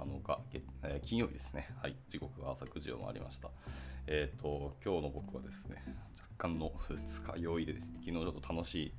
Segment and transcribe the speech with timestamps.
[0.00, 0.38] 7日、
[0.82, 1.68] えー、金曜日ですね。
[1.82, 3.50] はい、時刻は朝9時を回りました。
[4.06, 5.84] えっ、ー、と、今日の僕はですね、
[6.16, 8.92] 若干の2日酔いでですね、昨日ちょっと楽しい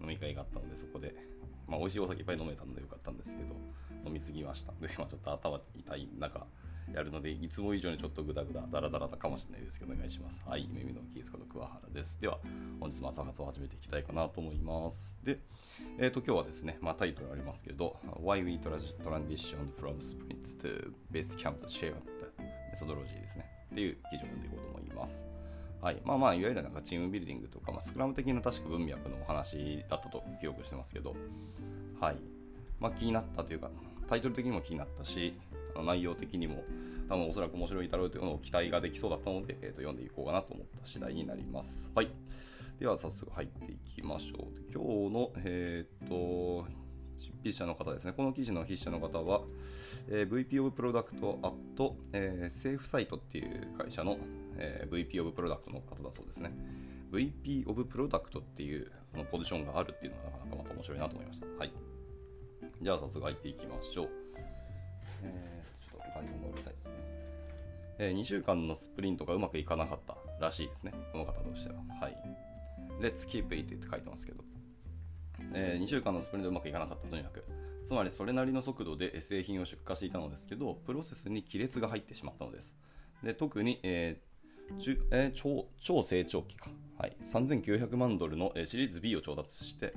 [0.00, 1.16] 飲み会があったので、そこで、
[1.66, 3.56] まあ、美味しいお酒いっぱい飲めたのでよかったんですけど、
[4.06, 4.72] 飲みすぎました。
[4.80, 6.46] で、まあ、ちょっと頭痛い中、
[6.92, 10.40] やるので、いつも以上にちょっとグダグダ、ダラダラだかもしれないですけど、お願いします。
[10.46, 12.18] はい、耳のキースこと桑原です。
[12.20, 12.38] では、
[12.80, 15.10] 本日も朝活を始めていきたいかなと思います。
[15.22, 15.38] で、
[15.98, 22.10] えっ、ー、と、今日はですね、まあ、タイトルありますけど、Why We Transitioned from Sprints to Base Camp to Shape Up
[22.74, 23.46] Methodology ですね。
[23.72, 25.22] っていう記事を読んでいこうと思います。
[25.80, 26.00] はい。
[26.04, 31.14] まあまあ、いわゆるなんかチームビルディングとか、まあ、スクラム的な確か文脈のお話だったと記憶してますけど、
[32.00, 32.16] はい。
[32.80, 33.70] まあ、気になったというか、
[34.08, 35.38] タイトル的にも気になったし、
[35.82, 36.62] 内容的にも
[37.08, 41.88] 多分おそらく面白いだろうというのを期待ができそうだったので、えー、と読んでいこうかなと思った次第になります。
[41.94, 42.08] はい。
[42.78, 44.72] では早速入っていきましょう。
[44.72, 46.66] 今日の、えっ、ー、と、
[47.42, 48.12] 筆者の方ですね。
[48.12, 49.42] この記事の筆者の方は、
[50.08, 54.18] えー、VP of Product at、えー、セーフサイトっていう会社の、
[54.56, 56.52] えー、VP of Product の方だそうですね。
[57.12, 61.46] VP of Product っていうそのポジションがあるっていうのがなかなかまた面白いなと思いました。
[61.58, 61.72] はい。
[62.82, 64.23] じゃあ早速入っていきましょう。
[65.24, 66.90] え、ちょっと概要がうるさいですね。
[67.98, 70.92] えー、2週間のスプリントがうまくいかなかったらしいですね。
[71.12, 71.76] この方としては。
[72.00, 72.16] はい。
[73.00, 74.44] Let's keep it って書いてますけど。
[75.52, 77.44] えー、2週間のスプリントうまくいかなかったとにかく。
[77.86, 82.72] つまりそれなりの速度で製品を出荷していたのですけど、プロセスに亀裂が入ってしまったのです。
[83.22, 84.34] で特に、えー
[85.10, 89.92] えー、超超成長期か、はい、3900万ドルのシリーズ B を調達して、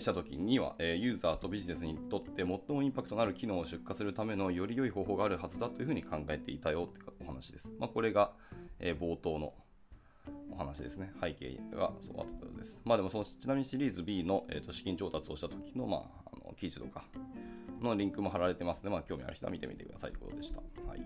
[0.00, 7.68] した時には、ユーザーとビジネスにとって最もインパクトのある機能を出荷するためのより良い方法があるはずだというふうに考えていたよってお話です。
[7.78, 8.32] まあ、これが、
[8.78, 9.54] え冒頭の
[10.50, 11.12] お話ですね。
[11.20, 12.78] 背景がそうあったようです。
[12.84, 17.04] まあでもその、ちなみにシリーズ B の、えーと、資金調達をした時の,、まあ、あの記事とか
[17.80, 20.58] のリンクも貼られてますので、まあ、興味ある人は見てみてくださいということでした。
[20.86, 21.00] はい、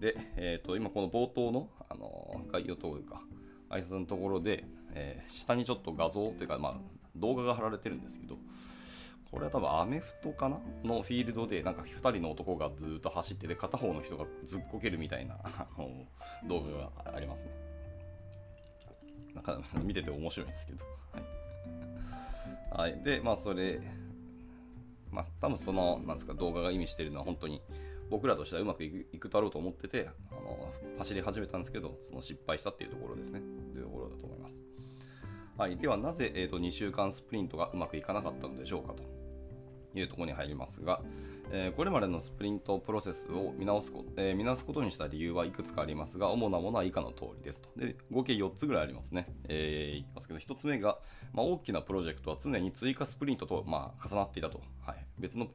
[0.00, 3.22] で、えーと、今この冒頭の、あの概要というか、
[3.70, 4.64] 挨拶のところで、
[4.94, 6.80] えー、下にちょっと画像というか、まあ、
[7.16, 8.38] 動画が貼られてるんですけど、
[9.30, 10.60] これは多分アメフトかな？
[10.82, 15.88] のフィールドでなんか2人の男がずっと走ってて片方の人がずっこけるみたいな あの
[16.48, 17.50] 動画がありますね。
[19.34, 20.84] なんか 見てて面白いんですけど。
[21.12, 22.90] はい。
[22.92, 23.80] はい、で、まあそれ、
[25.10, 27.62] まあ多分そのなんですか動画が意味しているのは本当に
[28.10, 33.40] 僕らとしてはうまくいくだろうと思っててあの走り始めたんですけどその失敗したっていうところですね。
[33.72, 34.59] というところだと思います。
[35.60, 39.02] はい、ではなぜ、えーと、2週間スプリントがうまくいかなかったのでしょうかと
[39.94, 41.02] いうところに入りますが、
[41.52, 47.68] えー、これまでのスプリントプロセスを見直すこ,、えー、見直すことにした理由はいくつかありますが、主なものは以下の通りですと。
[47.76, 49.26] で合計4つぐらいありますね。
[49.50, 50.98] えー、いきますけど、1つ目が、
[51.34, 55.06] まあ、大きなプロジェクトは常に追加スプリントと、まあ、重なっていたと、はい。
[55.18, 55.48] 別の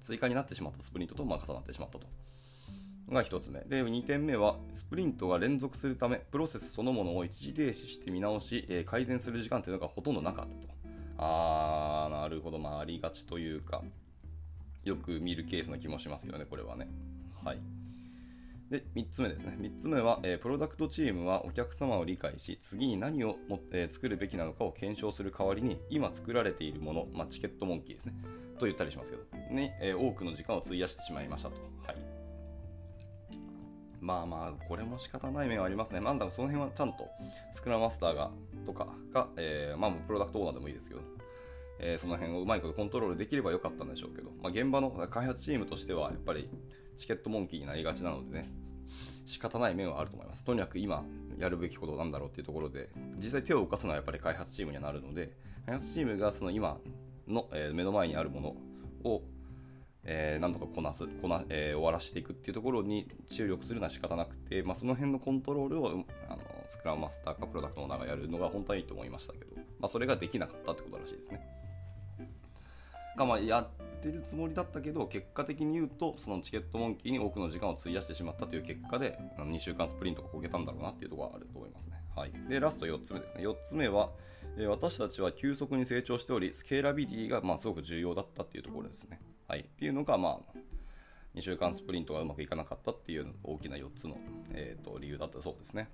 [0.00, 2.06] 追加になってしまったスプリントと、まあ、重なってしまったと。
[3.10, 3.60] が1つ目。
[3.60, 10.74] で、2点目は、スプリントが連続するため、プロセスそのものを一時停止して見直し、え、改善する時間というのがほとんどなかったと。
[11.18, 13.82] あー、なるほど、まあ、ありがちというか、
[14.84, 16.88] よく見るケースな気もしますけどね、これはね。
[17.44, 17.60] はい。
[18.70, 19.56] で、3つ目ですね。
[19.58, 28.14] 3つ目は、え、プロダクトチームはお客様を理解し、次に何をも、えー、作るべきなのかを検証する代わりに、今作られているもの、まあ、チケットモンキーですね。
[28.60, 31.56] と言ったりしますけど、に、えー、多くの時間を費やしてしまいましたと。
[31.84, 32.09] はい。
[34.00, 36.00] まあまあ、これも仕方ない面はありますね。
[36.00, 37.08] なんだかその辺はちゃんと
[37.52, 38.30] スクラムマスターが
[38.64, 41.02] とかが、えー、まあ、プロダクトオーナーでもいいですけど、
[41.78, 46.48] えー、その辺をうまいことコントロールできればよかったんでしょうけど、まあ、現場の開発チームとしてはやっぱり
[46.96, 48.50] チケットモンキーになりがちなのでね、
[49.26, 50.44] 仕方ない面はあると思います。
[50.44, 51.04] とにかく今
[51.38, 52.88] やるべきことなんだろうっていうところで、
[53.18, 55.36] 実際手を動かすのはやっぱり開発チームにはなるので、
[55.66, 56.78] 開発チームがその今
[57.28, 59.22] の、えー、目の前にあるものを
[60.04, 65.88] えー、なんとかこなすこな、えー、終わらせていくっていうところに注力するのは仕方なくて、まあ、その辺のコントロールを
[66.28, 66.38] あの
[66.70, 71.40] スクラムマスターかプロダクトオーナーがやるのが本当はいいと思いましたけど、まあ、それができなかったってことらしいですね。
[73.16, 82.00] がまあやってるつもりだったけど結果的に言うとそのチケットモンキーに多くの時間を費やしてしまったという結果で2週間スプリントがこけたんだろうなっていうところはあると思いますね。
[82.16, 83.46] はい、でラスト4つ目ですね。
[83.46, 84.10] 4つ目は、
[84.58, 89.20] え私たちは急速に成長しておりスケーラビリティがまあすごく重要だったっていうところですね。
[89.48, 90.58] はい、っていうのが、まあ、
[91.34, 94.16] 2週間スプリントがうまくいかなかったっていう大きな4つの、
[94.52, 95.90] えーと、理由だったそうですね。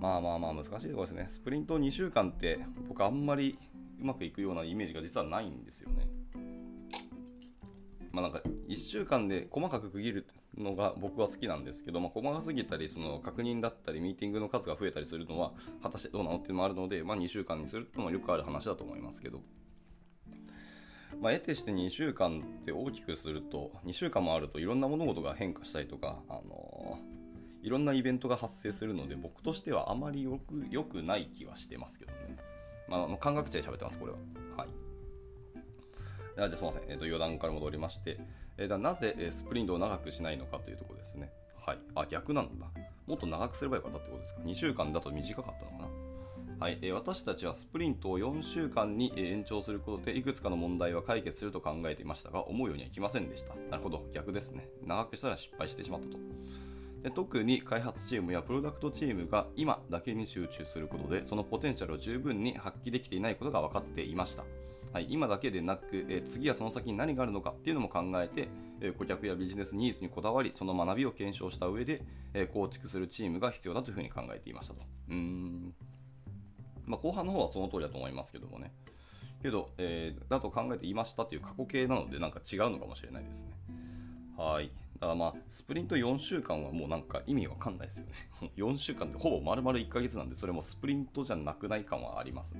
[0.00, 1.28] まあまあまあ難しいところですね。
[1.30, 3.58] スプリント2週間って僕あんまり
[4.00, 6.08] うまくいくようなイメージが実はないんですよね。
[8.12, 10.26] まあなんか1週間で細かく区切る
[10.58, 15.52] のが僕は好きなんですけど、まあ、細かすぎたりその確認だったりミーティングの数が増えたりするのは
[15.82, 19.40] 果たしてどうなのっていうのもあるので、まあ、2週間にするってのもよくある話だと思いますけど。
[21.20, 32.36] まあ、得てして2週間って大きくすると、2週間もあるといろんな物事が変化したりとか、あのー、いろんなイベントが発生するので、僕としてはあまりよく良くない気はしてますけどね。
[32.88, 34.18] まあ、あの感覚値で喋ってます、これは。
[34.56, 34.68] はい。
[36.36, 38.18] じゃあすみません、えーと、余談から戻りまして、
[38.56, 41.32] えー、だなぜ、えスプリントを長くしないのかというところですね。
[41.56, 41.78] はい。
[41.94, 42.66] あ、逆なんだ。
[43.06, 45.88] もっと長くすればよかったってことですか？2週間だと短かったのかな？
[46.60, 53.54] はい、えー、私たちはスプリントを4週間に延長することでいくつかの問題は解決すると考えていましたが思うようにはいきませんでした。
[53.70, 54.68] なるほど、逆ですね。
[54.86, 56.18] 長くしたら失敗してしまったと。
[57.02, 64.44] で特に開発チームやプロダクトチームが今だけに集中することでそのポテンシャルを十分に発揮できていないことが分かっていました。
[64.94, 68.48] はい、今だけでなく、え、次はその先に何があるのかっていうのも考えて、
[68.80, 72.00] え、顧客やビジネスニーズにこだわりその学びを検証した上で、
[72.32, 74.82] えー、構築するチームが必要だというふうに考えていましたと。
[75.10, 75.74] うん
[76.86, 78.72] まあ、後半の方はその通りだと思いますけどもね。
[79.42, 83.50] けど、えー、だと考えていましたという過去形なので、なんか違うのかもしれないですね。
[84.36, 84.70] はい。
[84.94, 88.12] だからまあ、スプリント4週間はもうなんか意味わかんないですよね。
[88.56, 92.54] 4週間ってほぼ丸々1ヶ月なんで、それもスプリントじゃなくない感はあります、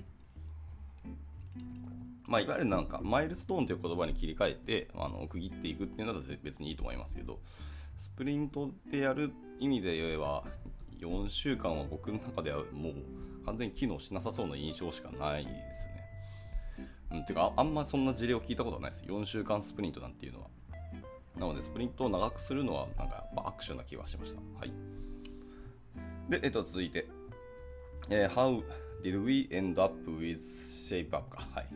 [2.27, 7.41] まあ、いわゆるなんか、マイルストーンという言葉に切り替えて、あの区切っていくっていうのは別にいいと思いますけど、
[7.97, 10.45] スプリントでやる意味で言えば、
[11.01, 15.95] 4週間は僕の中ではもう完全に機能しなさそうな印象しかないですね。
[17.13, 19.05] うん、てかあ、あんまそんな事例を聞いたことはないです。
[19.05, 20.49] 4週間スプリントなんていうのは。
[21.39, 24.41] なので、スプリントを長くするのは、なんかやっぱ握手な気はしました。
[24.59, 24.73] はい。
[26.31, 27.07] で、えっと、続いて、
[28.09, 28.63] えー、How
[29.03, 30.39] did we end up with
[30.89, 31.43] Shape Up か。
[31.53, 31.69] はい。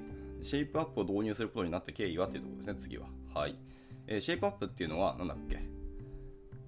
[0.42, 3.08] シェイプアップを導入することになった経緯はというところですね、次は。
[3.34, 3.56] はい。
[4.06, 5.60] えー、 Shape Up っていうのは、なんだっけ？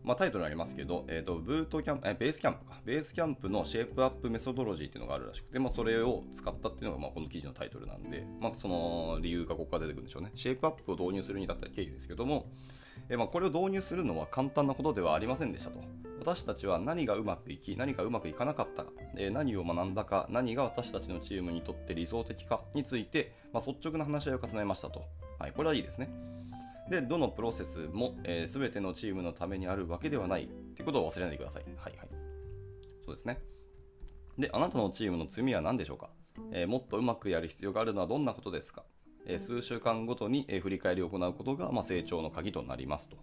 [0.02, 2.80] まあ、タイトルありますけど、えーと、ブートキャンプ、え Basecamp か。
[2.84, 10.32] Basecamp の Shape Up methodology っていうのがあるらしくて、まあ、それを使ったっていうのがまあこの記事のタイトルなんで、まあ、その理由がここから出てくるんでしょうね。
[10.34, 12.50] Shape Up を導入するに至った経緯ですけども、
[13.08, 15.80] え、まあこれを導入するのは簡単なことではありませんでしたと。
[16.18, 25.02] 私たちは何がうまくいき、何がうまくいかなかったか、え、何を学んだか、何が私たちのチームにとって理想的かについて、まあ、率直な話し合いを重ねましたと。
[25.38, 26.10] はい、これはいいですね。
[26.90, 31.64] で、どのプロセスも、えー、全てのチームのためにあるわけではないということを忘れないでください。
[31.64, 32.08] はいはい。
[33.04, 33.40] そうですね。
[34.38, 36.10] で、あなたのチームの強みは何でしょうか、
[36.52, 38.84] えー、もっとうまくやる必要があるのはどんなことですか、
[39.26, 43.16] えー、数週間ごとに、え振り返りを行うことが、まあ、成長の鍵となりますと。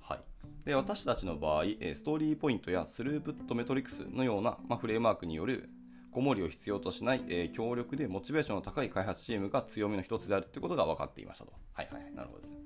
[0.00, 0.20] はい、
[0.64, 5.70] で私たちの場合、ストーリーポイントやスループットメトリクスのような、まあ、フレームワークによる
[6.10, 11.52] 子守りを必要としない、えー、強力でモチベーションの高い開発チームが強みの一つであるということが分かっていましたと。
[11.72, 12.56] はいはい、なるほどですね。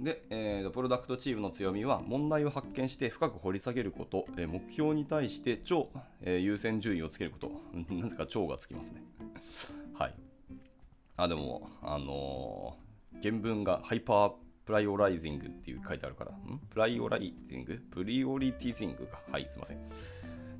[0.00, 5.88] で、えー、プロダクトチームの強みは問題を発見して深く掘り下げること、えー、目標に対して超、
[6.22, 7.50] えー、優先順位をつけること、
[7.92, 9.02] なぜか超がつきますね。
[9.94, 10.14] はい。
[11.18, 16.58] あ、でも、あのー、原文が hyper prioritizing っていう書いてあるから、ん？
[16.70, 17.82] prioritizing？
[17.90, 19.20] prioritizing か。
[19.30, 19.78] はい、すいません。
[19.78, 19.80] っ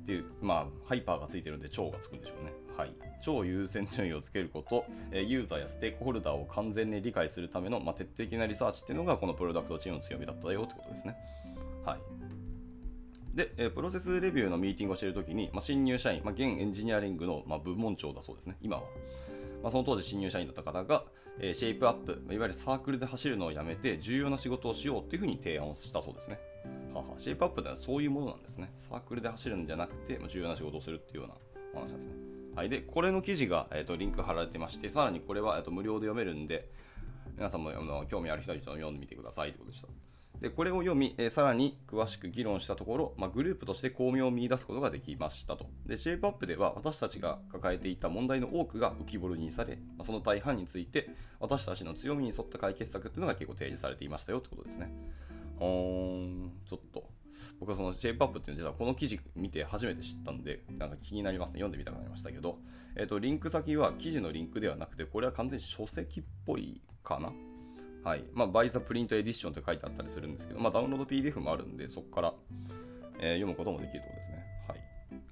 [0.05, 2.51] ていう、まあ、ハイパーがついてるんで超がつくんでしょうね。
[2.75, 2.93] はい。
[3.23, 11.15] 超優先順位をつけること、ユーザーやステークホルダーを完全に理解するための、まあ、徹底的なリサーチっていうのがこのプロダクトチームの強みだったよってことですね。
[11.85, 11.99] はい。
[13.35, 18.83] で、えプロセスレビューのミーティングをしているときに、まあ、新入社員、まあ、現エンジニアリングの、ま、部門長だそうですね、今は。
[19.61, 21.03] まあ、その当時新入社員だった方が、
[21.39, 26.39] えー、 Shape Up、いわゆるサークルで走るのをやめて重要な仕事をしようというふうに提案をしたそうですね。
[26.93, 28.71] はは Shape Up ってのはそういうものなんですね。
[28.89, 31.27] サークルで走るんじゃなくて、ま重要な仕事をするっていうよう
[31.75, 32.13] な話なんですね。
[32.55, 36.69] はい、で、これの記事が、えーと、リンク貼られてまして、さらにこれは、えーと、無料で読めるんで、
[37.37, 40.08] 皆さんもあの興味ある人は一度読んでみてくださいということでした。
[40.41, 45.67] でこれを読み、えー、さらに詳しく議論したところ、まあ、グループとして巧妙を見出すことができましたと。
[45.85, 54.93] で、シェイプアップでは私たちが抱えていた問題の多くが浮き彫りにされ、まあ、その大半について私たちの強みに沿った解決策っていうのが結構提示されていましたよってことですね。
[55.57, 57.03] ほーん、ちょっと。
[57.59, 61.55] 僕はそのシェイプアップっていうのは実はこの記事見て初めて知ったんで、なんか気になりますね。
[61.55, 62.59] 読んでみたくなりましたけど、
[62.95, 67.33] えっ、ー、と、リンク先は記事のリンクではなくて、これは完全に書籍っぽいかな？
[68.03, 68.23] はい。
[68.33, 72.33] まあ、バイザプリントエディションって書いてあったりするんですけど、まあ、ダウンロード PDF もあるんで、そこから、
[73.19, 74.45] えー、読むこともできるところですね。
[74.67, 74.79] はい。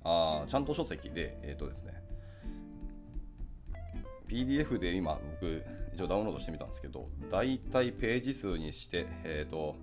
[0.04, 1.94] あちゃんと書籍で、えっ、ー、とですね、
[4.28, 9.76] PDF で今、僕、一応ダウンロードしてみたんですけど、だいたいページ数にして、えっ、ー、と、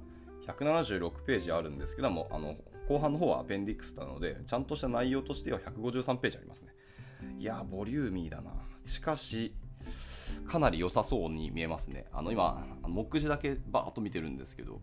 [0.47, 2.57] 176ページあるんですけども、あの
[2.89, 6.69] 後半の方はアペンディックスなので、ちゃんとした内容としては153ページありますね。
[7.39, 8.53] いや、ボリューミーだな。
[8.85, 9.55] しかし、
[10.47, 12.07] かなり良さそうに見えますね。
[12.13, 14.81] あの今、目次だけバーっと見てるんですけど、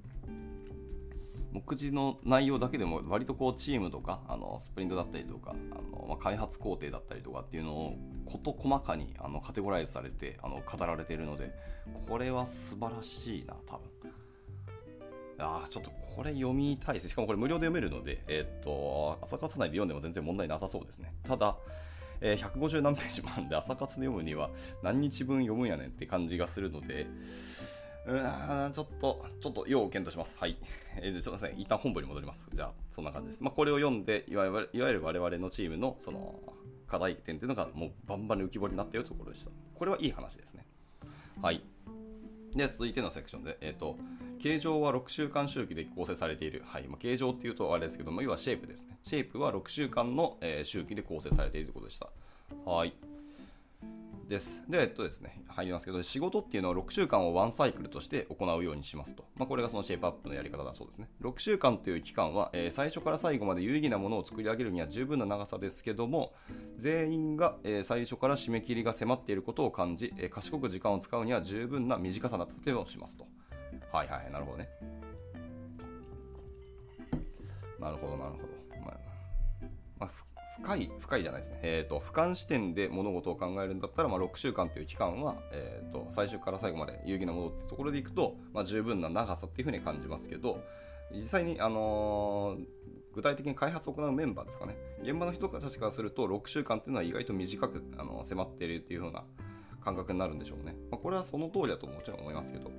[1.51, 11.53] 目次の内容だけでも割とこうチームとかあのスプリントだったりとかあの、ま、開発工程だったりとかっていうのを事細かにあのカテゴライズされてあの語られているので
[12.07, 13.91] これは素晴らしいな多分。
[15.43, 17.09] あちょっとこれ読みたいです。
[17.09, 21.15] しかもこれ無料で読めるので、えー、っと朝活内で読んでも全然問題なさそうですね。
[21.23, 21.57] ただ
[22.21, 24.49] えー、150何ページもあるんで朝活で読むには
[24.83, 27.07] 何日分読むんやねんって感じがするので、
[28.05, 30.37] うーん、ちょっと、ちょっと要検討します。
[30.39, 30.57] はい。
[30.97, 32.49] えー、すいません、一旦本部に戻ります。
[32.53, 33.43] じゃあ、そんな感じです。
[33.43, 36.39] まあ、これを読んで、いわゆる我々のチームの、その、
[36.87, 39.51] 課題点っていうのが、もうバンバンに浮き彫りになったよというところでした。
[39.75, 40.65] これはいい話ですね。
[41.41, 41.63] はい。
[42.55, 43.97] で、続いてのセクションで、えっ、ー、と、
[44.41, 46.63] 形状は6週間周期で構成されている。
[46.65, 46.87] はい。
[46.87, 48.97] まあ、形状っていうとあれですけども、要はシェイプですね。
[49.03, 52.09] シェイプは6週間の、えー、周期で構成されているということでした。
[52.65, 52.93] はい。
[54.31, 54.61] です。
[54.69, 59.25] で、えっとですね、入りますけど、仕事っていうのは6週間をワンサイクルとして行うようにしますと。
[59.35, 61.09] まあ、これがそのシェイプアップのやり方だそうですね。
[61.21, 66.33] 6週間という期間は、えー、最初から最後まで有意義なものを作り上げるには十分な長さですけども、
[66.77, 73.27] 全員が、えー、最初から締め切りが迫っていることを感じ、えー、賢く時間を使うには十分な短さだったとをしますと。
[73.91, 74.69] はいはい、なるほどね。
[77.79, 78.60] なるほど、なるほど。
[80.61, 81.59] 深い、深いじゃないですね。
[81.63, 90.63] えっ、ー、と、俯瞰視点で物事を考えるんだったら、まあ、6週間という期間は、えっ、ー、と、最初から最後まで有意義なものってところでいくと、まあ、十分な長さっていうふうに感じますけど、
[91.13, 92.65] 実際に、あのー、
[93.15, 94.77] 具体的に開発を行うメンバーですかね。
[95.01, 99.25] 現場の人たちからすると、6週間っていうのは意外と短く、あの迫っているっていうふうな
[99.83, 100.75] 感覚になるんでしょうね。
[100.89, 102.71] まあ、これはその通りだともちろん思いますけど。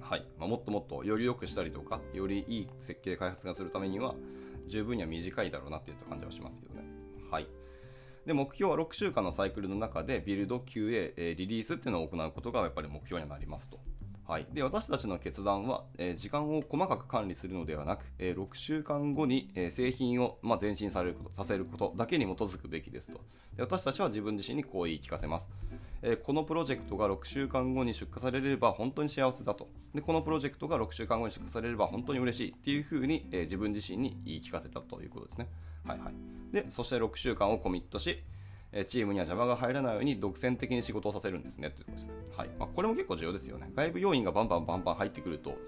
[0.00, 4.14] はいまあ、もっともっとより良くしたりとか、よりいい設計開発がするためには、
[4.68, 6.82] 十分には短いだろうなっていった感じはしますけどね。
[7.30, 7.46] はい。
[8.26, 13.80] で、目標は6週間のサイクルの中で、ビルド、QA、えリリースっていうのを行うことがやっぱり目標になりますと。
[14.24, 23.20] はい、で私たちの決断は、え、時間を細かく管理するのではなく、え、6週間後に、え、製品を、ま、前進されることさせることだけに基づくべきですと
[23.56, 25.46] で私たちは自分自身にこう言い聞かせます、
[26.02, 35.48] えこのプロジェクトが6週間後に出荷されれば本当に幸せだとでこのプロジェクトが6週間後に出荷されれば本当に嬉しいっていうふうに、え自分自身に言い聞かせたということですね
[35.84, 36.14] はいはい
[36.52, 38.22] でそして6週間をコミットし
[38.86, 42.12] チームには邪魔が入らないように独占的に仕事をさせるんですねということですね。
[42.36, 43.70] はいまあ、これも結構重要ですよね。
[43.74, 45.58] 外部要因がバンバンバンバン入ってくると、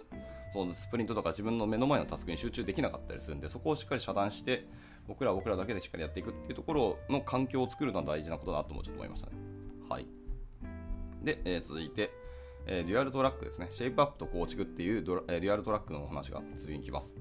[0.54, 4.66] そのスプリントとか自分の目の前のタスクに集中できなかったりするんで、そこをしっかり遮断して、
[5.06, 9.36] 僕らは僕らだけでしっかりやっていくっていうところの環境を作るのは大事なことだなともちょっと思いましたね。
[9.90, 10.23] はい。
[11.24, 12.12] で、えー、続いて、
[12.66, 13.68] えー、 dual track ですね。
[13.72, 17.14] Shape Up と構築っていうドラ、えー、 dual track のお話が次に来ます。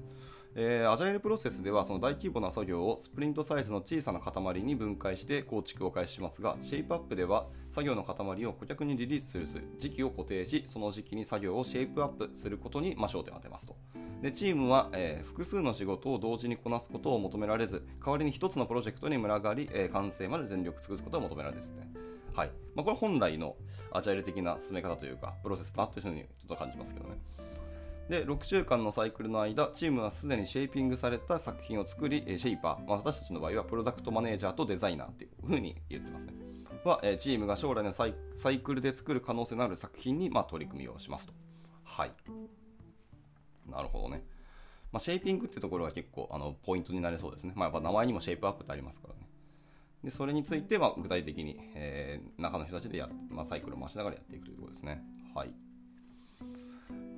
[0.56, 13.76] えー、アジャイルプロセスではその大規模な作業をスプリントサイズの小さな塊に分解して構築を開始しますが、 Shape Up では作業の塊を顧客にリリースする時期を固定し、その時期に作業をシェイプアップすることに、ま、焦点を当てますと。
[14.22, 21.90] でチームは、えー、複数の仕事を同時にこなすことを求められず、代わりに1つのプロジェクトに群がり、えー、完成まで全力尽くすことを求められるですね。
[22.34, 23.56] はいまあ、これ本来の
[23.92, 27.16] アジャイル的な進め方というか、プロセスだなというふうにちょっと感じますけどね。
[28.08, 36.34] で6週間のサイクルの間チームはすでにシェイピングされた作品を作りシェイパー、まあ、私たちの場合はプロダクトマネージャーとデザイナーっていう風に言ってますね
[36.84, 41.32] はチームが将来のサイクルで作る可能性のある作品に、まあ、取り組みをしますと
[41.84, 42.12] はい
[43.70, 44.22] なるほどね
[44.94, 47.52] まあ、シェイピングってところが結構あのポイントになりそうですね。
[47.56, 49.28] まあ、やっぱ名前にもシェイプアップってありますからね。
[50.04, 55.02] でそれについては具体的に、えー、中の人たちでや、まあ、サイクルを回しながらやっていくというころですね。
[55.34, 55.54] はい。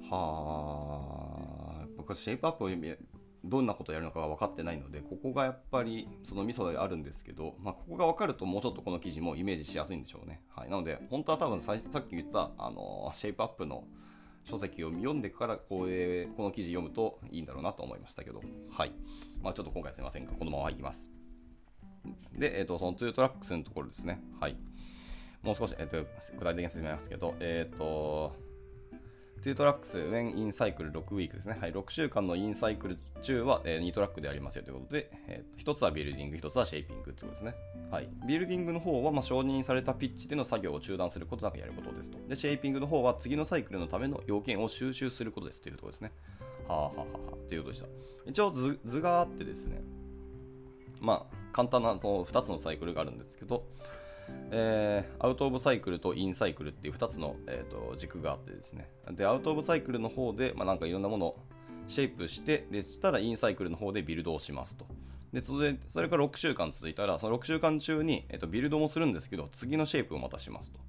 [0.08, 2.70] はあ、僕はシェイプアップを
[3.44, 10.42] どんなことをやるのかが分かってないので、ここがやっぱりそのミソであるんですけど、まあ、ここが分かるともうちょっとこの記事もイメージしやすいんでしょうね。
[10.54, 13.84] はい、なので、本当は多分最初さっき言ったあのシェイプアップの
[14.44, 18.40] 書籍を読んでからこうこの記事読むといいんだろうなと思いましたけど、
[18.70, 18.92] はい。
[19.42, 21.15] まあ、ちょっと今回すいませんが、このままいきます。
[22.32, 24.20] で、え、ー、と、その2トラックスのところですね。
[24.40, 24.56] はい。
[25.42, 25.96] もう少し、え、ー、と、
[26.38, 28.34] 具体的に説明しますけど、えっ、ー、と、
[29.42, 31.56] 2トラックス、when in cycle 6ウィークですね。
[31.60, 37.54] はい、6週間のインサイクル中は、えー、2トラックでありますよということで、えー、1つはビルディング、1つはシェイピングということですね。
[37.90, 42.18] はい、ビルディングの方は、まあ、承認されたピッチでの作業を中断することなくやることですと。
[42.28, 46.12] で、シェイピングの方は次のサイクルのための要件を収集することですというところですね。
[46.66, 47.86] はあはあはあ、ということでした。
[48.26, 49.80] 一応図図があってですね、
[51.00, 53.64] まあ、簡単なその2つのサイクルがあるんですけど、
[54.50, 58.88] えー、アウト・オブ・サイクルとイン・サイクルっていう2つの、えーと、軸があってですね。
[59.12, 61.38] でアウト・オブ・サイクルの方で、まあ、なんかいろんなものを
[61.88, 64.86] シェイプしてでしたらイン・サイクルの方でビルドをしますと。
[65.32, 70.80] でそれそれから6週間続いたらその6週間中に、えーと、ビルドもするんですけど次のシェイプをまたしますと。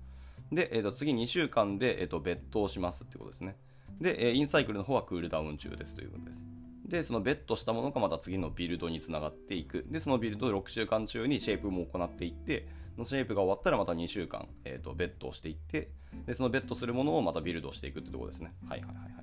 [0.51, 3.57] で、えーと、次2週間で、えー、と別途をしますってことですね。
[3.99, 6.41] で、えー、インサイクルの方はクールダウン中ですということです。
[6.87, 9.85] で、そのベットしたものがまた次のビルドにつながっていく。
[9.89, 12.67] で、そのビルド6週間中にシェイプも行っていって、
[12.97, 15.91] のシェイプが終わったらまた2週間、えーと、ベットをしていって、
[16.25, 18.53] で、そのベットするものをまたビルドしていくってところですね。
[18.67, 19.13] はいはいはいはい。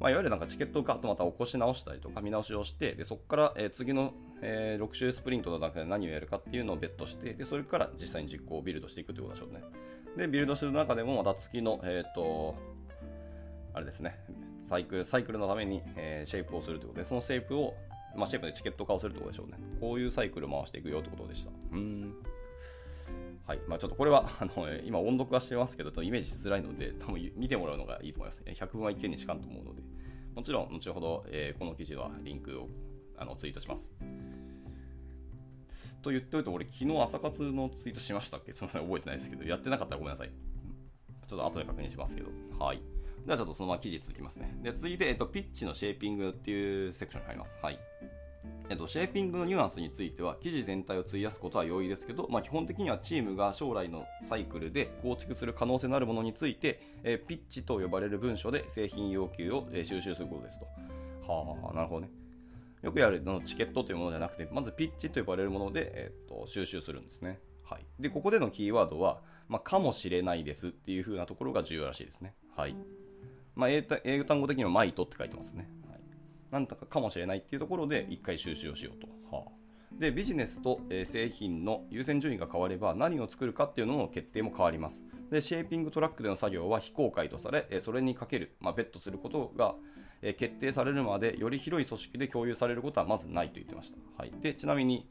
[0.00, 9.62] まあ、いわゆるなんかチケットをガッとまた起こし直したりとか見直しをして、でそこから、えー、次の、えー、6週スプリントの中で何をやるかっていうのをベットして、でそれから実際に実行をビルドしていくということでしょうね。
[10.16, 12.56] で、ビルドする中でもまた次の、えっ、ー、と、
[13.74, 14.18] あれですね、
[14.72, 17.74] サイクル、サイクルのために、えー、シェイプをするということで、そのシェイプを、
[18.16, 19.58] まあ、シェイプでチケット化をするということでしょうね。
[19.78, 21.50] こういうサイクルを回していくよということでした。
[21.72, 22.14] うん。
[23.46, 23.60] はい。
[23.68, 28.42] まあ、ちょっとこれは、 あの、今音読はしてますけど、イメージしづらいので、多分見てもらうのがいいと思います。
[28.46, 29.82] 100分は一見にしかんと思うので。
[30.34, 32.70] もちろん、後ほど、えー、この記事はリンクを
[33.18, 33.86] あのツイートします。
[36.00, 38.54] と言っておいて、俺、昨日朝活のツイートしましたっけ？
[38.56, 40.30] すみません、覚えてないですけど、やってなかったらごめんなさい。
[41.28, 42.30] ちょっと後で確認しますけど。
[42.58, 42.80] はい。
[43.26, 44.54] ではちょっとそのまま記事続きますね。
[44.62, 47.56] で、続いて、えっと、ピッチのシェーピングっていうセクションに入ります。
[47.62, 47.78] はい。
[48.68, 60.66] えっと、シェーピングのニュアンスについては、記事全体を費やすことは容易ですけど、まあ、基本的にはチームが将来のサイクルで構築する可能性のあるものについて、えー、ピッチと呼ばれる文書で製品要求を、えー、収集することですと。
[61.30, 62.10] はあ、なるほどね。
[62.82, 67.38] よくやるのチケットというものじゃなくて、まずピッチと呼ばれるもので、え、っと収集するんですね。
[67.62, 67.86] はい。
[68.00, 72.34] で、ここでのキーワードは、まあ、かもしれないですっていう風なところが重要らしいですね。
[72.56, 72.74] はい。
[73.54, 73.82] まあ、英
[74.24, 75.68] 単語的にはマイトって書いてますね。
[75.88, 76.00] はい、
[76.50, 79.08] なんとかかもしれないっていうところで1回収集をしようと。
[79.36, 79.50] はあ、
[79.98, 85.00] で、ビジネスと、え、製品の優先順位が変われば何を作るかっていうのの決定も変わります。
[85.30, 89.74] で、シェーピングトラックでの作業は非公開とされ、え、それにかける、まあ、ベットすることが、
[90.22, 93.98] え、決定されるまでより広い組織で共有されることはまずないと言ってました。
[94.16, 95.08] はい、でちなみに、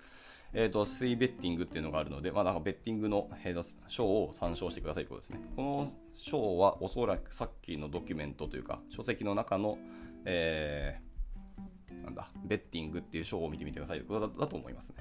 [0.53, 5.41] えーと、スイ betting っていうのがあるので、まあ、なんか betting の、えー、章を参照してくださいということですね。
[5.55, 9.77] この章はおそらくさっきのドキュメントというか、書籍の中の、
[10.25, 14.96] えー、なんだ、 betting っていう章を見てみてくださいということだと思いますね。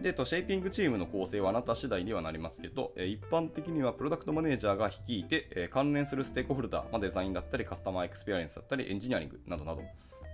[0.00, 9.84] で、と、 shaping チームの構成はあなた次第にはなりますけど、え一般的にはプロダクトマネージャーが率いて、え関連するステークホルダー、まあ、デザインだったり、カスタマーエクスペリエンスだったり、エンジニアリングなどなど、っ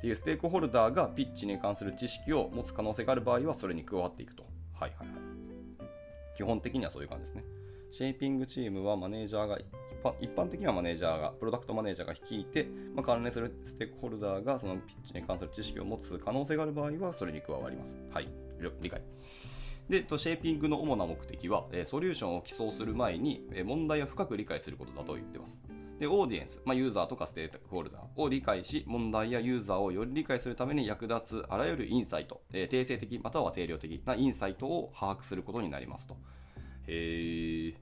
[0.01, 4.45] ていうステークホルダーがピッチに関する知識を持つ可能性がある場合は、それに加わっていくと。
[4.73, 5.17] はいはいはい。
[6.39, 7.45] 基本的にはそういう感じですね。
[7.91, 9.59] シェイピングチームはマネージャーが
[10.21, 17.95] 一般的にはマネージャーが、プロダクトマネージャーが率いて、まあ、関連するステークホルダーがそのピッチに関する知識を持つ可能性がある場合は、それに加わります。
[18.11, 18.29] はい、
[18.81, 19.03] 理解。
[19.89, 25.59] で、シェーピングの主な目的は、ソリューションを起草する前に問題を深く理解することだと言ってます。
[25.99, 36.17] で、オーディエンス、まあ、ユーザーとかステークホルダーを理解し、問題やユーザーをより理解するために役立つあらゆるインサイト、定性的または定量的なインサイトを把握することになりますと。
[36.87, 37.75] へー。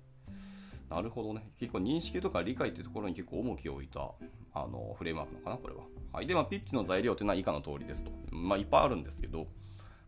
[0.91, 1.51] なるほどね。
[1.59, 4.11] 結構認識とか理解というところに結構重きを置いた
[4.55, 5.83] あのフレームワークのかな、これは。
[6.13, 6.27] はい。
[6.27, 8.11] で、まあ、ピッチの材料というのは以下の通りですと。
[8.31, 9.47] まあ、いっぱいあるんですけど、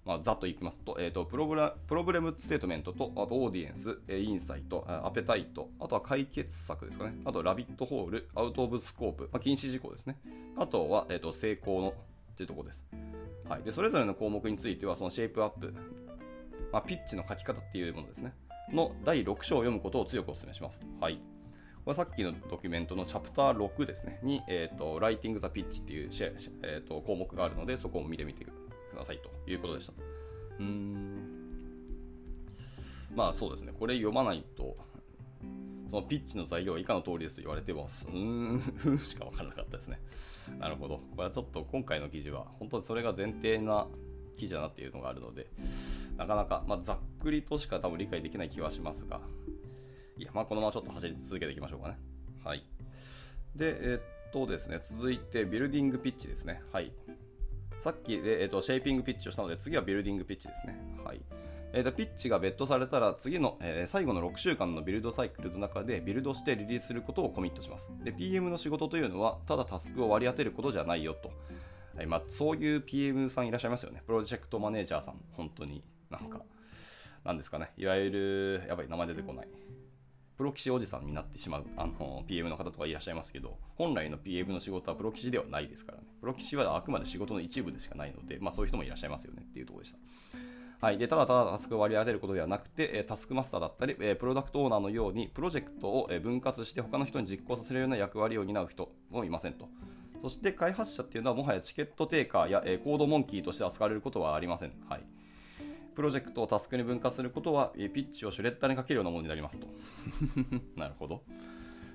[0.06, 7.20] まあ、ざっといきますと、えーと、プログラ problem statement と、あとオーディエンス、インサイト、 appetite、あとは解決策ですかね。
[7.26, 10.18] あと rabbit hole、 out of scope、まあ、禁止事項ですね。
[10.56, 11.94] あとは、えーと、成功の
[12.32, 12.86] っていうところです。
[13.46, 13.62] はい。
[13.62, 15.74] で、それぞれの項目については、そのシェイプアップ、
[16.72, 18.32] まあ、ピッチの書き方っていうものですね。
[18.72, 20.86] の第6章を読むことを強くお勧めしますと。
[21.00, 21.20] はい。
[21.84, 26.10] これさっきのドキュメントのチャプター6ですね、に、えーと、ライティング・ザ・ピッチっていう、
[26.62, 28.50] えーと、項目があるので、そこを見てみてく
[28.96, 29.92] ださいということでした。
[30.58, 31.40] うーん。
[33.14, 34.76] まあそうですね、これ読まないと、
[35.90, 40.00] そのピッチの材料は以下の通りですと言われても、うーん、しか分からなかったですね。
[40.58, 40.98] なるほど。
[41.16, 43.88] これはちょっと今回の記事は、本当にそれが前提な
[44.36, 45.48] 記事だなっていうのがあるので、
[46.20, 49.22] なかなか、まあ、ざっくりとしか多分理解できない気はしますが、
[50.18, 51.98] いや、まあ、このままちょっと走り続けていきましょうかね。
[52.44, 52.62] はい。
[53.56, 56.62] で、え、っとですね、続いて、ビルディングピッチですね。
[56.72, 56.92] はい。
[57.82, 60.78] さっきで、え、っとシェイピングピッチをしたので、次はビルディングピッチですね。
[61.02, 61.22] はい。
[61.72, 67.86] えー、とピッチがベットされたら次の、えー、最後の6週間のビルドサイクルの中でビルドしてリリースすることをコミットします。
[68.02, 71.30] で、PM の仕事というのはただタスクを割り当てることじゃないよと。
[71.96, 74.02] はいまあ、そういう PM さんいらっしゃいますよね。
[74.06, 75.82] プロジェクトマネージャーさん、本当に。
[76.10, 76.42] なんか、
[77.24, 79.48] なんですかね、いわゆる、やばい、名前出てこない。
[80.36, 86.04] プロ棋士おじさんになってしまうあの PM の方とかいらっしゃいますけど、本来の PM の仕事はプロ棋士ではないですからね。
[86.18, 89.98] プロ棋士はあくまで仕事の一部でしかないので、まあそういう人もいらっしゃいますよねっていうところでした。
[90.80, 99.68] はい、でただただタスクを割り当てることではなくて、タスクマスターだったり、プロダクトオーナーのようにプロジェクトを分割して他の人に実行させるような役割を担う人もいませんと。
[100.22, 104.72] そして開発者っていうのはもはやチケットテーカーやコードモンキーとして扱われることはありません。
[104.88, 105.04] はい
[105.94, 109.66] プロジェクトをタスクに分割することは、ピッチをシュレッダーにかけるようなものになりますと。
[110.76, 111.22] なるほど。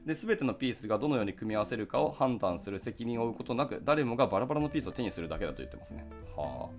[0.06, 6.06] で全てのピースがどのように組み合わせるかを判断する責任を負うことなく誰もがバラバラのピースを手にするだけだと言ってますね
[6.38, 6.70] は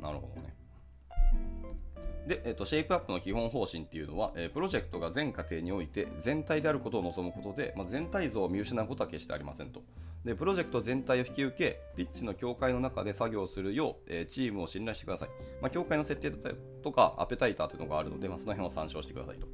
[0.00, 0.39] あなるほど
[2.30, 9.82] で、えっと、シェイプアップの基本方針っていうのは、えー、プロジェクトが全過程において全体であることを望むことで、まあ、全体像を見失うことは決してありませんと。
[10.24, 15.28] でプロジェクト全体を引き受け、ピッチの境界の中で作業するよう、えー、チームを信頼してください。
[15.60, 16.30] まあ、境界の設定
[16.84, 19.48] とか、アペタイターというのがあるので、まあ、その辺を参照してくださいと。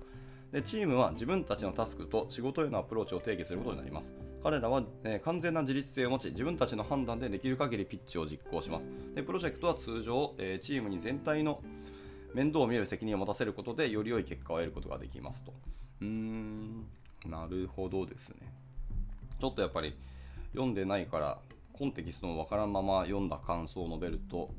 [0.53, 4.13] でチームは自分たちのタスクと仕事へのアプローチを定義することになります。
[4.43, 8.87] 彼らは、えー、完全な自立性を持ち、自分たちの判断でできる限りピッチを実行します。
[9.15, 11.63] でプロジェクトは通常、えー、チームに全体の
[12.37, 15.55] 面倒を見る責任を持たせることで、より良い結果を得ることができますと。
[16.03, 16.87] うーん、
[17.25, 18.37] なるほどですね。
[19.41, 19.97] ちょっとやっぱり、
[20.53, 21.39] 読んでないから
[21.73, 24.51] コンテキストもわからんまま読んだ感想を述べると、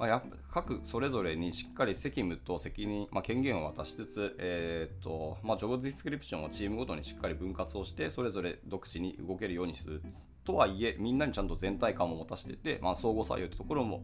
[0.00, 10.02] まあ、や各それぞれにしっかり責務と責任、まあ、権限を渡しつつ、えーとまあ、ジョブディスクリプションをチームごとにしっかり分割をしてそれぞれ独自に動けるようにする
[10.44, 14.02] とはいえみんなにちゃんと全体感を持たせてて、まあ、相互作用というところも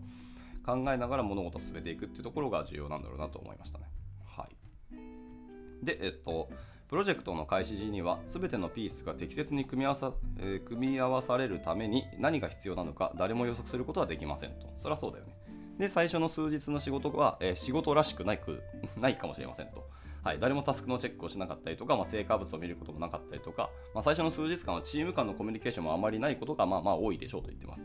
[0.68, 3.86] 考えながら物事を進めていくっていうところが重要なんだろうなと思いましたね。
[4.26, 6.50] はい、で、えっと
[6.88, 14.72] プロジェクトの開始時には全てのピースが適切に組み合わさ,、えー、組み合わされるために何が必要なのか誰も予測することはできませんと。
[14.78, 15.34] そりゃそうだよね。
[15.78, 18.62] で、最初の数日の仕事は、えー、仕事らしくないく
[18.96, 19.86] ないかもしれませんと。
[20.24, 27.82] はい、誰もタスクのチェックをしなかったりとか、まあ、成果物を見ることもなかったりとか、まあ、最初の数日間はチーム間のコミュニケーションもあまりないことがまあまあ多いでしょうと言ってます。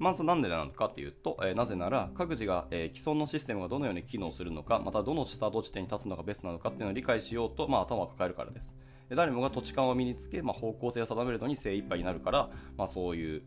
[0.00, 8.66] まずなんでなのかっていうと、えー、なぜなら各自が、えー、既存のシステムがどのように機能するのか、またどのスタート地点に立つのがベストなのかっていうのを理解しようと、まあ、頭を抱えるからです。
[9.10, 13.42] 誰もが土地勘を身につけ、まあ、方向性を定めるのに精一杯になるから、まあ、そういう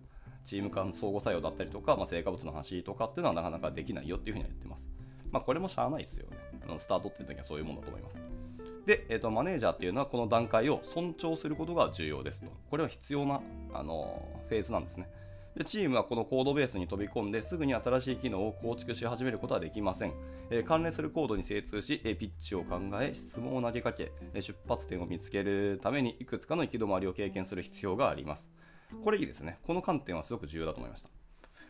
[0.46, 4.84] チーム間相互作用だったりとか、まあ、成果物の話とかっていうのはなかなかできないよっていうふうには言ってます。
[5.32, 6.38] まあ、これもしゃあないですよね。
[6.68, 8.16] あのスタートっていう時はそういうもんだと思います。
[8.86, 12.52] で、えーと、マネージャーっていうのはこの段階を尊重することが重要ですと。
[12.70, 13.42] これは必要な
[13.74, 15.10] あのフェーズなんですね。
[15.56, 20.14] でチームはこのコードベースに飛び込んですぐに新しい機能を構築し始めることはできません。
[20.50, 28.48] えー、関連するコードに精通し、え、ピッチを考え、質問を投げかけ、出発点を見つけるためにいくつかの行き止まりを経験する必要があります。
[29.04, 29.60] これいいですね。
[29.68, 31.10] この観点はすごく重要だと思いました。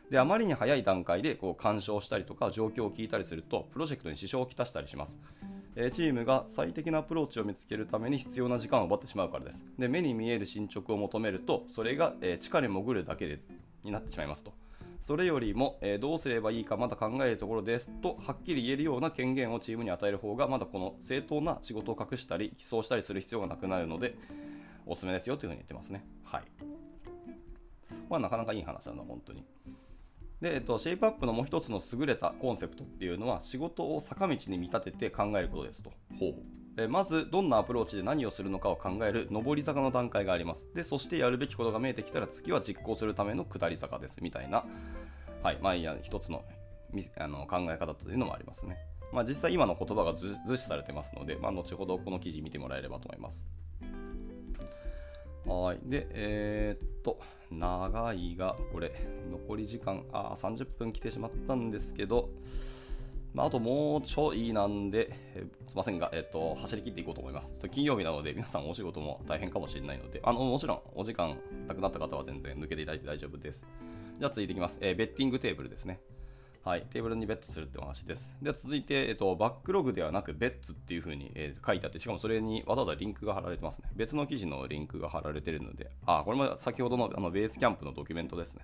[0.09, 5.17] であまりに早い段階でこう干渉したりとか状況を聞いたりするとプロジェクトに支障をきたしたりします、
[5.91, 13.39] チームが最適なアプローチを見つけるために必要な時間を奪ってしまうからですで目に見える進捗を求めるとそれが、地下に潜るだけで
[13.83, 14.53] になってしまいますと。
[15.01, 24.15] それよりも、えー、どうすればいいかまだ考えるところですとはっきり言えるような権限をチームに与える方がまだこの正当な仕事を隠したり偽装したりする必要がなくなるので
[24.85, 26.05] おすすめですよというふうに言ってますね。
[26.23, 26.43] はい。
[26.43, 29.43] これはなかなかいい話なんだ、本当に。
[30.41, 35.91] で、えっと、シェイプアップのもう一つの優れたコンセプトっていうのは仕事を坂道に見立てて考えることですと。
[36.19, 36.62] ほう。
[36.77, 40.65] えまずどんなアプローチで何をするのかを考える上り坂の段階があります。
[40.73, 44.17] でそしてやるべきことが見えてきたら次は実行するための下り坂です。
[44.21, 44.65] みたいな。
[45.43, 45.59] はい。
[45.61, 46.43] まあいや一つの
[47.17, 48.77] あの考え方というのもありますね。
[49.11, 53.43] まあ実際今の言葉が図示されてますので、まあ、後ほどこの記事見てもらえればと思います。
[55.45, 55.79] はい。
[55.83, 57.19] でえー、っと
[57.51, 58.91] 長いがこれ
[59.29, 62.29] 残り時間あ30分来てしまったんですけど
[63.33, 67.51] まあ、あともうちょいなんで、えー、すみませんが、えっ、ー、と、走り切っていこうと思います。
[67.71, 73.63] 金曜日なので、皆さんお仕事も大変かもしれないので、あの、もちろんお時間なくなった方は全然抜けていただいて大丈夫です。
[74.19, 74.77] じゃあ続いていきます。
[74.81, 75.99] えー、ベッティングテーブルですね。
[76.63, 78.31] はい、テーブルにベットするってお話です。
[78.41, 83.89] で続いて、えっと、バックログではなく、ベッツっていう風に、えー、書いてあって、しかもそれにわざわざリンクが貼られてますね。
[83.95, 88.61] 別の記事のリンクが貼られてるので、あ、これも先ほどのあのベースキャンプのドキュメントですね。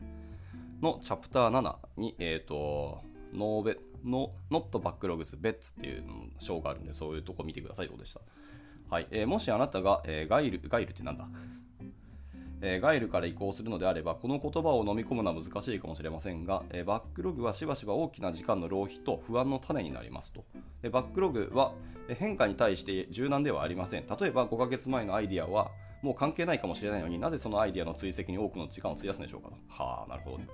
[0.81, 3.01] のチャプター7に、えっ、ー、と、
[3.33, 6.03] ノーベの Not Backlogs Bets っていう
[6.39, 7.87] 章があるんで、そういうとこ見てください。
[7.87, 8.21] どうでした？
[8.89, 11.27] はい、えー、もしあなたが、えー、ガイル、ガイルってなんだ？
[12.61, 20.43] えー、ガイルから移行するのであれば、この言葉を飲み込むのは難しいかもしれませんが、え、バックログはしばしば大きな時間の浪費と不安の種になりますと。
[20.81, 21.73] でバックログは
[22.17, 24.05] 変化に対して柔軟ではありません。
[24.07, 29.55] 例えば5ヶ月前のアイディアはもう関係ないかもしれないのになぜそのアイディアの追跡に多くの時間を費やすんでしょうかと。
[29.69, 30.47] はあ、なるほどね。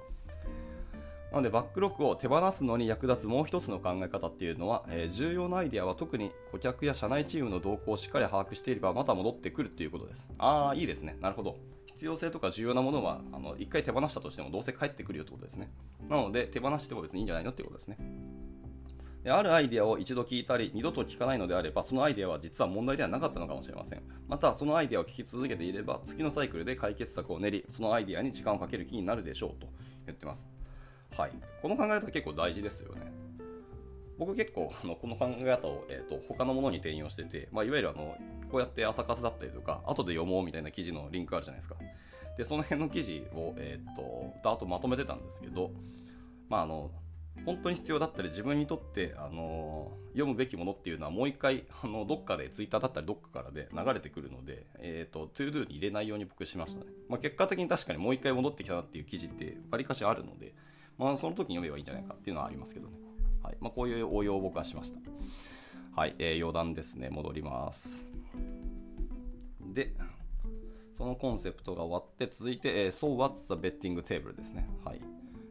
[1.32, 10.26] なので、バックロックを手放すのに役立つもう一つの考え方っていうのは、えー、重要なアイデアは特に顧客や社内チームの動向をしっかり把握していれば、また戻ってくるっていうことです。
[10.38, 11.18] ああ、いいですね。
[11.22, 11.58] なるほど。
[11.88, 15.72] 必要性とか重要なものは、あの、一回手放したとしてもどうせ帰ってくるよってことですね。
[16.10, 17.98] なので、手放しても別にいいんじゃないのっていうことですね。
[19.24, 24.04] であるアイデアを一度聞いたり、二度と聞かないのであれば、そのアイデアは実は問題ではなかったのかもしれません。
[24.28, 29.68] また、そのアイデアを聞き続けていれば、次のサイクルで解決策を練り、そのアイデアに時間をかける気になるでしょうと
[30.06, 30.55] 言ってます。
[31.18, 33.12] はい、この考え方結構大事ですよね。
[34.18, 38.16] 僕結構あのこの考え方を、えーと、他のものに転用してて、まあ、いわゆるあの
[38.50, 41.76] こうやって朝活だったりとか後で読もうみたいな記事のリンクあるじゃないですか。
[42.38, 45.72] でその辺の記事を、えーと、とダートまとめてたんですけど、
[46.50, 46.92] まあ、あの
[47.46, 60.54] 本当に必要だったり自分にとって、あの読むべきものっていうのはもう一回あのどっかでツイッターだったりどっかからで流れてくるので、えーと、トゥードゥに入れないように僕しましたね、まあ、結果的に確かにもう一回戻ってきたなっていう記事ってわりかしあるので、
[60.98, 62.94] まあ、その時に読めばいいんじゃないかっていうのはありますけどね、
[63.44, 63.58] はい。
[63.60, 65.00] まあ、こういう応用を僕はしました。
[65.96, 67.10] はい、えー、余談ですね。
[67.10, 67.88] 戻ります。
[69.74, 69.94] で
[70.98, 74.70] そのコンセプトが終わって続いて、えー、So What's the Betting Table ですね。
[74.84, 75.02] はい。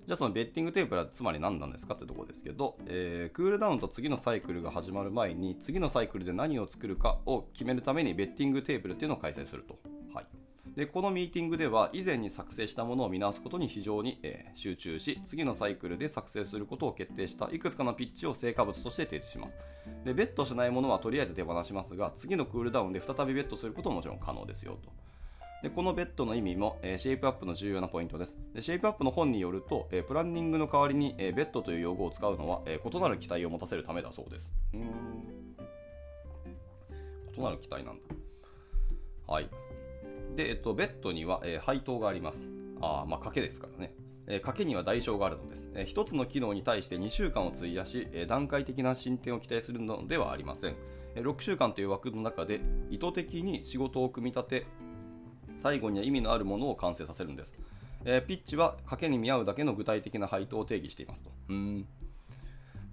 [0.06, 9.78] じゃあそのベッティングテープはつまり何なんですかってところですけど、えー、クールダウンと次のサイクルが始まる前に次のサイクルで何を作るかを決めるためにベッティングテーブルっていうのを開催すると。
[10.12, 10.26] はい、
[10.76, 19.52] でこのミーティングでは以前に作成したものを見直すことに非常に、えー、集中し次のサイクルで作成することを決定したいくつかのピッチを成果物として提出します
[20.04, 24.90] でベットしないものはとりあえず手放しますが次のクールダウンで再びベットすることももちろん可能ですよと
[25.62, 28.60] でこのベッドの意味も、えー、シェイプアップの重要なポイントですで。
[28.60, 34.50] シェイプアップの本によると、えー、プランニングの代わりに、えー、ベッドという用語を使うのは、え異なる期待を持たせるためだそうです。
[34.74, 35.54] うん
[37.36, 38.02] 異なる期待なんだ。
[39.26, 39.48] はい。
[40.36, 42.48] で、えっと、ベッドには、え配当があります。
[42.80, 43.94] あまあ、賭けですからね。
[44.26, 45.70] え賭けには代償があるのです。
[45.74, 50.76] え1つの機能に対して2週間を費やし、え段階的な進展を期待するのではありません。
[51.14, 54.66] え6週間という枠の中で意図的に仕事を組み立て、
[55.62, 57.52] 最後には意味のあるものを完成させるんです。
[58.04, 61.30] えー、ピッチは賭けに見合うだけの具体的な配当を定義していますと。
[61.48, 61.86] うん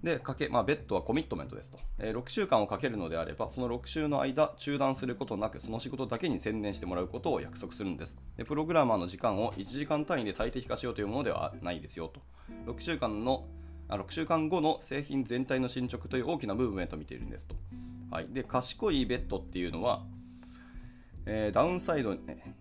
[0.02, 8.16] で、かけ、まあ、ベッドはコミットメントですと、えー、6週間をかけるのであれば、その6週の間、中断することなく、その仕事だけに専念してもらうことを約束するんです。
[8.36, 12.20] でプログラマーの時間を1時間単位で最適化しようというものではないですよと。
[12.66, 13.46] 6週間の
[13.88, 17.54] あ6週間後の製品全体の進捗という大きなムーブメントを見ているんですと。
[18.10, 20.04] はい、で賢いベッドっていうのは、
[21.26, 22.14] えー、ダウンサイド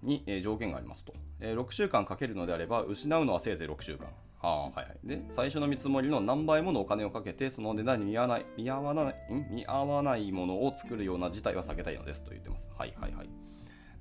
[0.04, 4.08] に、えー、条件がありますと、えー、6週間かけるのであれば失うのはせいぜい6週間
[4.44, 9.16] あはいはい、で最初の見積もりの何倍ものお金をかけてその値段に見合わない見合わない
[9.52, 12.64] 見合わないものを作るような事態は避けたいのですと言ってます。
[12.78, 13.30] はいはいはい。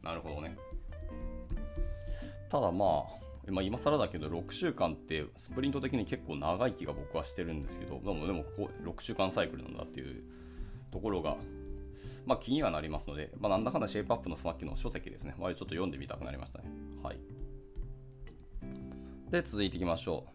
[0.03, 0.57] なるほどね。
[2.49, 10.23] ただまあ、今更だけど6週間ってスプリント的に結構長い気が僕はしてるんですけどでもでもここ6週間サイクルなんだっていう
[10.91, 11.37] ところが
[12.27, 16.65] まあ、気にはなりますので、まあ、なんだかんだシェイプアップのさっきの書籍ですね、まあ、ちょっと読んでみたくなりましたね。
[17.03, 17.19] はい。
[19.31, 20.31] で、続いていきましょう。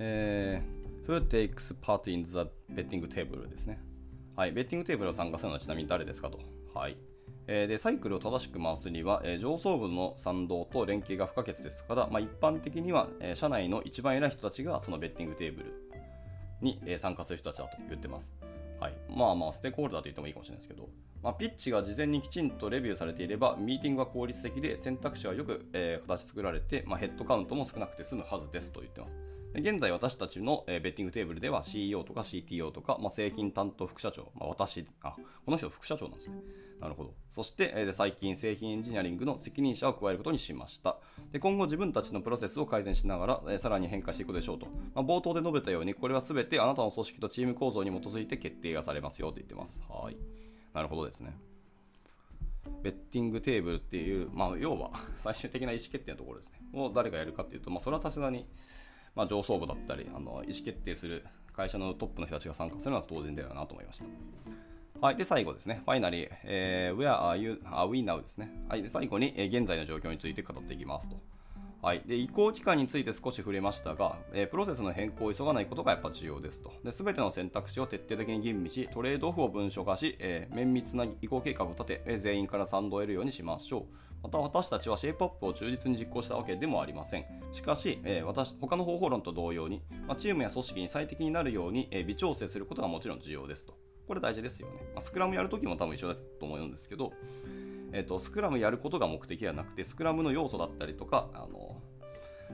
[0.00, 2.38] えー、Who takes part in the
[2.74, 3.80] betting table ですね。
[4.34, 6.40] はい、ベッティングテーブルを参加するのはちなみに誰ですかと。
[6.74, 6.96] はい。
[7.46, 15.90] えー、でサイクルを正しく回すには、えー、上層部の賛同と連携が不可欠ですから、まあ、一般的には、えー、社内の一番偉い人たちがそのベッティングテーブル
[16.60, 18.28] に、えー、参加する人たちだと言ってます。
[18.80, 20.88] はい、まあまあ、ステークホルダーと言ってもいいかもしれないですけど、
[21.22, 29.16] まあ、ピッチが事前にきちんとレビューされていれば、ミーティングは効率的で、選択肢はよく、えー、形作られて、まあ、ヘッドカウントも少なくて済むはずですと言ってます。
[29.52, 36.36] で現在私たちの、え、ベッティングテーブルでは CEO とか CTO とか、まあ、製品担当副社長、まあ、私、あ、この人副社長なんですね。
[36.80, 37.14] なるほど。
[37.30, 40.98] そして、えー、最近製品エンジニアリングの責任者を加えることにしました。
[41.32, 44.66] で今後自分たちのプロセスを改善しながら、え、さらに変化していくでしょうと。
[44.94, 49.78] まあ、冒頭で述べたように、これは全てあなたの組織とチーム構造に基づいて決定がされますよと言ってます。
[49.88, 50.18] はい。
[50.76, 51.34] なるほどですね。
[52.82, 54.90] ベッティングテーブルっていう、まあ、要は
[55.24, 56.60] 最終的な意思決定のところですね。
[56.74, 58.46] を誰がやるかっていうと、まあ、それはさすがに、
[59.14, 64.04] まあ、上層部だったりあの、意思決定する会社のトップの人たちが参加するのは当然だよなと思いました。
[65.00, 65.16] はい。
[65.16, 65.80] で、最後ですね。
[65.86, 68.50] ファイナリー、えー、Where are you, are we now ですね。
[68.68, 68.82] はい。
[68.82, 71.16] で、最後に、え、現在の状況について語っていきますと。
[71.82, 76.72] はい、で移行期間について少し触れましたが、えー、プロセスの変更を急がないことがやっぱ重要ですと。
[76.90, 83.84] すべての選択肢を徹底的に吟味し、トレードオフを文書化し、えー、綿密な移行計画を立て、えー、全員から賛同を得るようにしましょう。
[84.22, 87.26] また私たちはシェイプアップを忠実に実行したわけでもありません。
[87.52, 93.74] しかし、えー、私他の方法論と同様に、まあ、チームや組織に最適になるように、えー、微調整することがもちろん重要ですと。
[94.08, 94.74] これ大事ですよね。
[94.94, 97.12] まあ、スクラムやるときも多分一緒ですと思うんですけど、
[97.96, 101.80] えーと、スクラムやることが目的ではなくて、スクラムの要素だったりとか、あの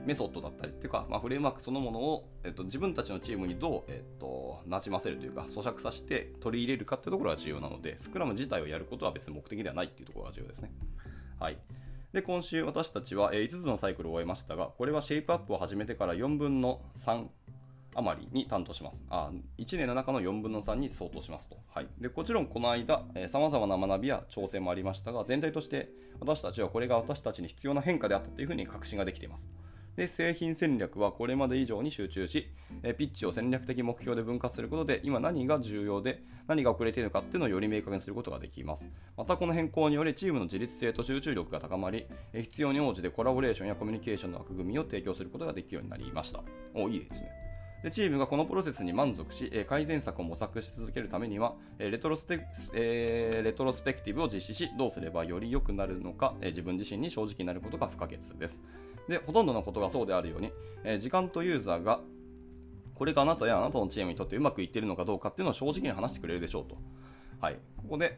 [0.05, 10.71] メソッドだったりっていうか、まあ、フレームワークそのものを、えっと、自分たちのチームにどう、えっと、なじませるというか、咀嚼させて取り入れるかっていうところが重要なので、スクラム自体をやることは別に目的ではないっていうところが重要ですね。
[11.39, 11.57] はい。
[12.13, 17.25] で、今週私たちは5つのサイクルを終えましたが、これはシェイプアップを始めてから4分の3
[17.95, 19.01] 余りに担当します。
[19.09, 21.57] あ1年の中の4分の3に相当しますと。
[21.73, 29.63] はい、でもちろんこの間、さまざまな学びや挑戦もありましたが、全体として私たちはこれが私たちに必要な変化であったというふうに確信ができています。
[29.95, 32.49] で製品戦略はこれまで以上に集中し、
[32.81, 46.41] えピッチを戦略的目標で分割することで今何が重要で何が遅れているのかっていうのをより明確にすることができますまたこの変更によりチームの自律性と集中力が高まり、え必要に応じてコラボレーションやコミュニケーションの枠組みを提供することができるようになりました
[46.73, 47.52] おいいですね
[47.83, 52.39] でチームがこのプロセスに満足し、え改善策を模索し続けるためには、えレトロスペ、
[52.73, 58.59] えー、レトロスペクティブを実施し、どうすればより良くなるのか、え自分自身に正直になることが不可欠です。
[59.09, 60.51] で、ほとんどのことがそうであるように、
[60.85, 61.99] え時間とユーザーが
[62.95, 66.77] これがあなたやあなたのチームにとってうまくいっているのかどうかっていうのを正直に話してくれるでしょうと。
[67.41, 67.57] はい。
[67.77, 68.17] ここで、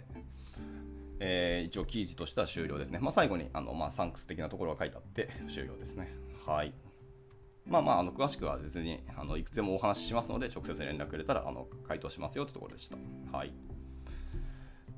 [1.19, 2.99] えー、一応記事としては終了ですね。
[2.99, 6.13] まあ、最後にあの、まあ、サンクス的なところが書いてあって終了ですね。
[6.45, 6.73] はい。
[7.67, 12.97] まあまあ、あの詳しくは別にあのいくつでもお話ししますので、直接連絡くれたらあの回答しますよってところでした。
[13.35, 13.53] はい。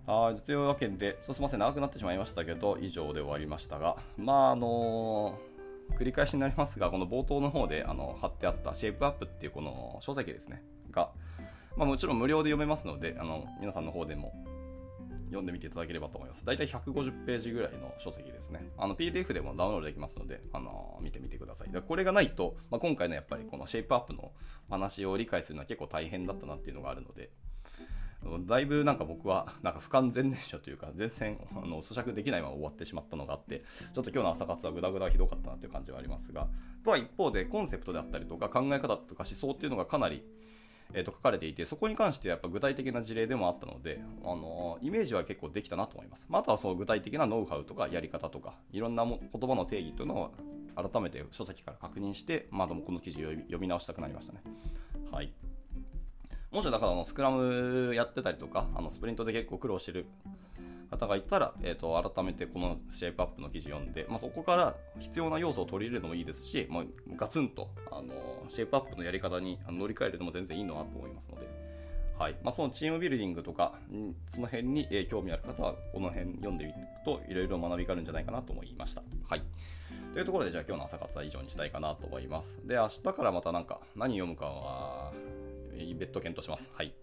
[0.05, 0.41] はい。
[0.41, 11.11] というわけで、そうすみません、長くなってしまいましたけど、以上で終わりましたが、まあ、あのー、繰り返しになりますが、この冒頭の方であの貼ってあったシェイプアップっていうこの書籍ですね、が、
[11.77, 14.33] まあ、もちろん無料で読めますので、あの皆さんの方でも
[15.27, 16.45] 読んでみていただければと思います。
[16.45, 18.69] 大体150ページぐらいの書籍ですね。
[18.77, 21.69] あの PDF でもダウンロードできますので、あの見てみてください。
[21.69, 24.31] これがないと、まあ、今回のやっぱりこのシェイプアップの
[24.69, 27.29] 話を理解するのは結構大変だったなっていうのがあるので、
[28.47, 33.63] だいぶなんか僕はなんか不完全燃焼というか全然あの咀嚼できないまま終わってしまったのがあって
[33.93, 36.47] ちょっと今日の朝活はグダグダひどかったなっていう感じはありますが
[36.83, 40.23] とは一方でコンセプトであったりとか考え方とか思想っていうのがかなり
[40.93, 46.25] えー、と書かれていて、そこに関してはやっぱ具体的な事例でもあったので、あの、イメージは結構できたなと思います。
[46.29, 50.31] まあ、あとはその具体的なノウハウとかやり方とか、いろんなも言葉の定義というのを
[50.75, 54.41] 改めて書籍から確認して、まあ、でもこの記事を読み直したくなりましたね。
[55.11, 55.33] はい。
[56.51, 60.05] もしだからあのスクラムやってたりとか、あのスプリントで結構苦労してる
[60.89, 66.83] 方がいたら、えーと、改めてこのシェイプアップの記事読んで、まあ、そこから必要な要素を取り入れるのもいいですし、まあ、
[67.15, 71.47] ガツンとあのシェイプアップのやり方に乗り換えるのも全然いいのかなと思いますので、
[72.17, 73.75] はいまあ、そのチームビルディングとか、
[74.33, 79.03] その辺に、興味ある方は、この辺読んでみると、いろいろ学びがあるんじゃないかなと思いました。
[79.27, 79.43] はい。
[80.13, 82.57] というところで、じゃあ今日の朝活は以上にしたいかなと思います。
[82.65, 85.13] で、明日からまたなんか、何読むかは、
[85.99, 86.71] 別途検討します。
[86.73, 86.93] はい。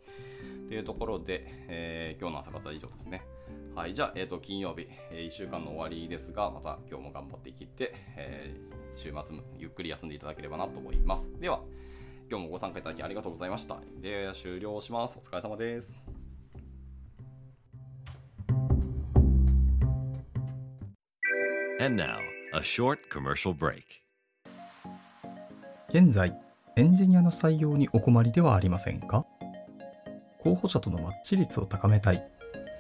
[0.69, 3.23] というところで、えー、今日の朝活は以上ですね。
[3.75, 11.27] はい、じゃあ、えーと、金曜日、えー、1週間の終わりですが、また今日も頑張っていきって、えー、週末ゆっくり休んでいただければなと思います。
[11.41, 11.61] では、
[12.31, 13.79] 今日もご参加いただきありがとうございました。
[14.01, 15.19] では、終了します。
[15.19, 16.01] お疲れ様です。
[21.81, 22.21] And now,
[22.55, 23.83] a short commercial break.
[25.89, 26.33] 現在、
[26.77, 29.27] エンジニアの採用にお困りではありませんか？
[30.39, 32.23] 候補者とのマッチ率を高めたい、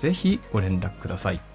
[0.00, 1.49] ぜひご連絡ください。